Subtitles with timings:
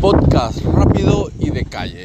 [0.00, 2.04] podcast rápido y de calle.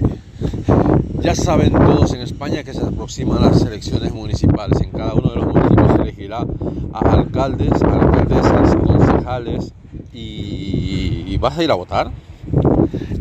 [1.21, 4.81] Ya saben todos en España que se aproximan las elecciones municipales.
[4.81, 6.45] En cada uno de los municipios se elegirá
[6.93, 9.73] a alcaldes, alcaldesas, concejales
[10.11, 12.11] y ¿vas a ir a votar?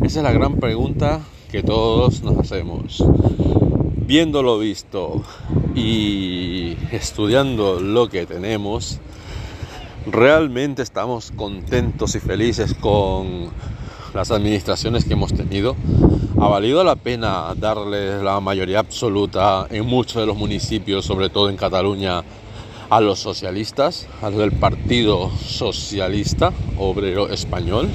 [0.01, 1.21] Esa es la gran pregunta
[1.51, 3.03] que todos nos hacemos.
[4.07, 5.23] Viendo lo visto
[5.75, 8.99] y estudiando lo que tenemos,
[10.05, 13.51] realmente estamos contentos y felices con
[14.13, 15.75] las administraciones que hemos tenido.
[16.39, 21.49] Ha valido la pena darle la mayoría absoluta en muchos de los municipios, sobre todo
[21.49, 22.23] en Cataluña,
[22.89, 27.89] a los socialistas, a del Partido Socialista Obrero Español.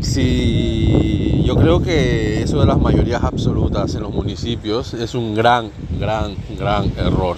[0.00, 5.70] Sí, yo creo que eso de las mayorías absolutas en los municipios es un gran,
[6.00, 7.36] gran, gran error.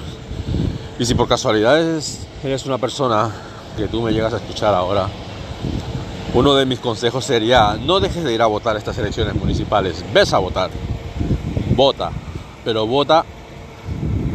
[0.99, 3.31] Y si por casualidad eres una persona
[3.77, 5.09] que tú me llegas a escuchar ahora,
[6.39, 10.33] uno de mis consejos sería, no dejes de ir a votar estas elecciones municipales, ves
[10.33, 10.71] a votar,
[11.75, 12.13] vota,
[12.65, 13.25] pero vota,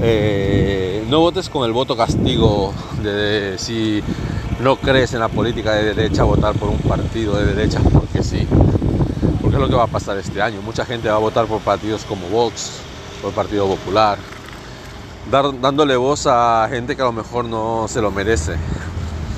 [0.02, 4.04] eh, no votes con el voto castigo de, si
[4.60, 8.46] no crees en la política de derecha, votar por un partido de derecha porque sí,
[9.42, 11.62] porque es lo que va a pasar este año, mucha gente va a votar por
[11.62, 12.82] partidos como Vox,
[13.22, 14.18] por Partido Popular,
[15.32, 18.56] dándole voz a gente que a lo mejor no se lo merece,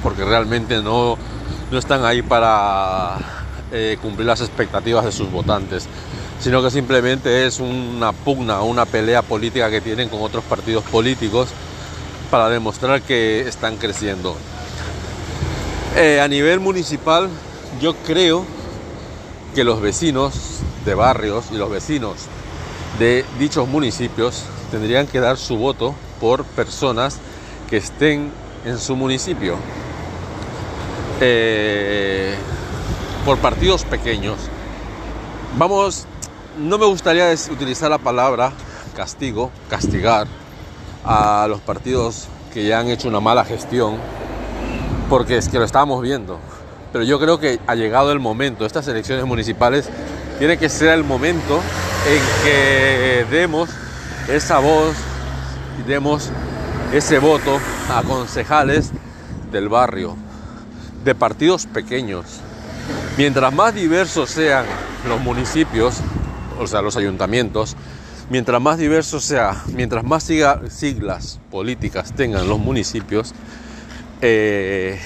[0.02, 1.16] porque realmente no
[1.72, 3.18] no están ahí para
[3.72, 5.88] eh, cumplir las expectativas de sus votantes,
[6.40, 11.50] sino que simplemente es una pugna, una pelea política que tienen con otros partidos políticos
[12.30, 14.36] para demostrar que están creciendo.
[15.96, 17.30] Eh, a nivel municipal,
[17.82, 18.46] yo creo
[19.56, 22.16] que los vecinos de barrios y los vecinos
[23.00, 27.20] de dichos municipios tendrían que dar su voto por personas
[27.70, 28.32] que estén
[28.66, 29.58] en su municipio.
[31.22, 32.36] Eh,
[33.26, 34.38] por partidos pequeños.
[35.58, 36.06] Vamos,
[36.60, 38.52] no me gustaría utilizar la palabra
[38.96, 40.28] castigo, castigar
[41.06, 43.98] a los partidos que ya han hecho una mala gestión,
[45.10, 46.40] porque es que lo estamos viendo.
[46.92, 49.90] Pero yo creo que ha llegado el momento, estas elecciones municipales,
[50.40, 51.62] tiene que ser el momento
[52.08, 53.70] en que demos
[54.28, 54.96] esa voz
[55.80, 56.30] y demos
[56.94, 58.92] ese voto a concejales
[59.52, 60.16] del barrio,
[61.06, 62.42] de partidos pequeños.
[63.18, 64.66] Mientras más diversos sean
[65.08, 66.02] los municipios,
[66.60, 67.78] o sea, los ayuntamientos,
[68.30, 73.34] mientras más diversos sea, mientras más siglas políticas tengan los municipios,
[74.22, 75.00] eh,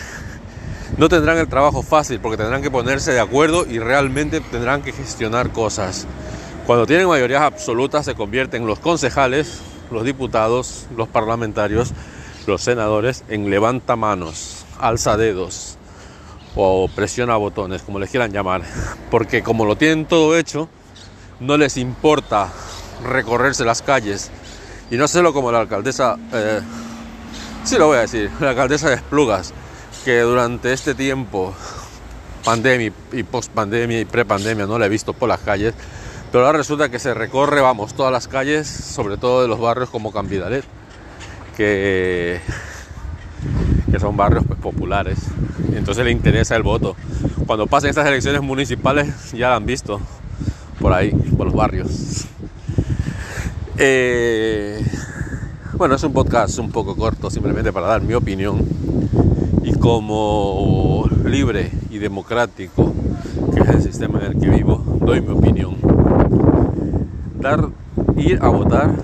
[0.97, 4.93] no tendrán el trabajo fácil porque tendrán que ponerse de acuerdo y realmente tendrán que
[4.93, 6.07] gestionar cosas.
[6.65, 9.59] Cuando tienen mayorías absolutas se convierten los concejales,
[9.91, 11.91] los diputados, los parlamentarios,
[12.47, 15.68] los senadores en levantamanos, alzadedos,
[16.55, 18.61] o presiona botones, como les quieran llamar,
[19.11, 20.69] porque como lo tienen todo hecho,
[21.39, 22.49] no les importa
[23.03, 24.29] recorrerse las calles.
[24.91, 26.61] Y no hacerlo como la alcaldesa, eh,
[27.63, 29.53] sí lo voy a decir, la alcaldesa de Esplugas,
[30.03, 31.53] que durante este tiempo,
[32.43, 35.73] pandemia y post pandemia y pre pandemia, no la he visto por las calles,
[36.31, 39.89] pero ahora resulta que se recorre, vamos, todas las calles, sobre todo de los barrios
[39.89, 40.63] como Campidalet,
[41.57, 42.39] que
[43.91, 45.19] que son barrios pues, populares.
[45.73, 46.95] Entonces le interesa el voto.
[47.45, 49.99] Cuando pasen estas elecciones municipales ya lo han visto
[50.79, 52.25] por ahí, por los barrios.
[53.77, 54.83] Eh,
[55.77, 58.59] bueno, es un podcast un poco corto, simplemente para dar mi opinión.
[59.63, 62.93] Y como libre y democrático,
[63.53, 65.75] que es el sistema en el que vivo, doy mi opinión.
[67.39, 67.69] Dar,
[68.17, 68.95] ir a votar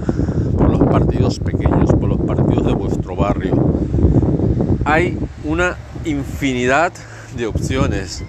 [0.57, 3.75] por los partidos pequeños, por los partidos de vuestro barrio,
[4.85, 6.94] hay una infinidad
[7.35, 8.23] de opciones.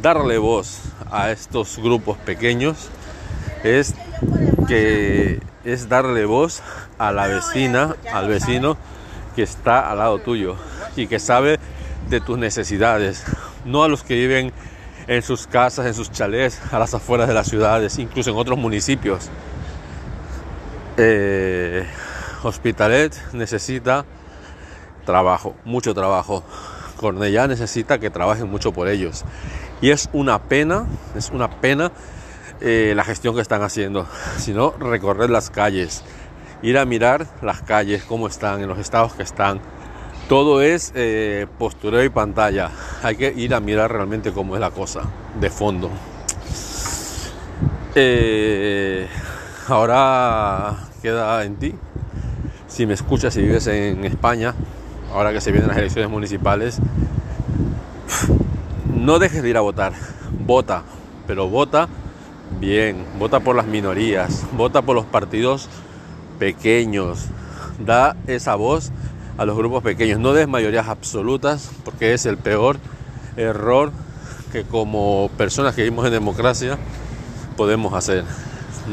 [0.00, 0.78] Darle voz
[1.10, 2.90] a estos grupos pequeños
[3.64, 3.94] es
[4.68, 6.62] que es darle voz
[6.98, 8.76] a la vecina, al vecino
[9.34, 10.56] que está al lado tuyo
[10.96, 11.58] y que sabe
[12.08, 13.24] de tus necesidades,
[13.64, 14.52] no a los que viven
[15.08, 18.58] en sus casas, en sus chalés, a las afueras de las ciudades, incluso en otros
[18.58, 19.30] municipios.
[20.98, 21.86] Eh,
[22.42, 24.04] Hospitalet necesita
[25.06, 26.44] trabajo, mucho trabajo.
[26.98, 29.24] Cornellá necesita que trabajen mucho por ellos.
[29.80, 31.92] Y es una pena, es una pena
[32.60, 34.06] eh, la gestión que están haciendo.
[34.36, 36.02] Sino recorrer las calles,
[36.62, 39.60] ir a mirar las calles, cómo están, en los estados que están.
[40.28, 42.70] Todo es eh, postureo y pantalla.
[43.02, 45.02] Hay que ir a mirar realmente cómo es la cosa,
[45.38, 45.90] de fondo.
[47.94, 49.06] Eh,
[49.68, 51.74] ahora queda en ti.
[52.66, 54.54] Si me escuchas y vives en España,
[55.12, 56.78] ahora que se vienen las elecciones municipales,
[58.94, 59.92] no dejes de ir a votar.
[60.44, 60.82] Vota,
[61.26, 61.88] pero vota
[62.60, 63.04] bien.
[63.18, 64.44] Vota por las minorías.
[64.52, 65.68] Vota por los partidos
[66.38, 67.26] pequeños.
[67.78, 68.90] Da esa voz
[69.38, 70.18] a los grupos pequeños.
[70.18, 72.78] No des mayorías absolutas porque es el peor
[73.36, 73.92] error
[74.52, 76.78] que como personas que vivimos en democracia
[77.56, 78.24] podemos hacer.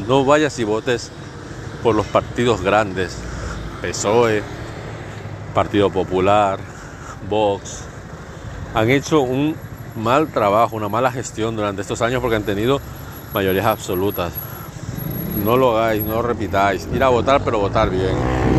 [0.07, 1.12] No vayas y votes
[1.81, 3.18] por los partidos grandes.
[3.81, 4.42] PSOE,
[5.53, 6.59] Partido Popular,
[7.29, 7.83] Vox.
[8.73, 9.55] Han hecho un
[9.95, 12.81] mal trabajo, una mala gestión durante estos años porque han tenido
[13.33, 14.33] mayorías absolutas.
[15.44, 16.88] No lo hagáis, no lo repitáis.
[16.94, 18.52] Ir a votar, pero votar bien.